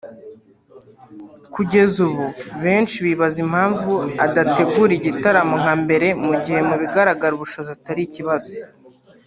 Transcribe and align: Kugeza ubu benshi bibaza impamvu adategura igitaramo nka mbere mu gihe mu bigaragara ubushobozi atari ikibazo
Kugeza 1.53 1.97
ubu 2.09 2.25
benshi 2.63 2.97
bibaza 3.05 3.37
impamvu 3.45 3.93
adategura 4.25 4.91
igitaramo 4.95 5.55
nka 5.61 5.73
mbere 5.83 6.07
mu 6.25 6.33
gihe 6.43 6.59
mu 6.69 6.75
bigaragara 6.81 7.31
ubushobozi 7.35 7.71
atari 7.77 8.01
ikibazo 8.05 8.49